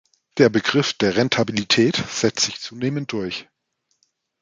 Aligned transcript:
Der 0.39 0.49
Begriff 0.49 0.93
der 0.93 1.15
Rentabilität 1.15 1.95
setzt 1.95 2.39
sich 2.39 2.59
zunehmend 2.59 3.11
durch. 3.11 3.47